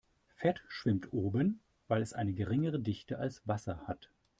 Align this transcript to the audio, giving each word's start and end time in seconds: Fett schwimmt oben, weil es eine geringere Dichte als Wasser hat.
Fett 0.33 0.63
schwimmt 0.67 1.13
oben, 1.13 1.59
weil 1.87 2.01
es 2.01 2.13
eine 2.13 2.33
geringere 2.33 2.79
Dichte 2.79 3.19
als 3.19 3.47
Wasser 3.47 3.83
hat. 3.87 4.09